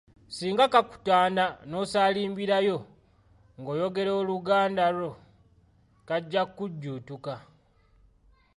Singa 0.35 0.65
kakutanda 0.73 1.45
n’osaalimbirayo 1.69 2.77
ng’oyogera 3.59 4.11
Oluganda 4.21 4.85
lwo 4.97 5.11
kajja 6.07 6.41
kukujjuutuka. 6.45 7.33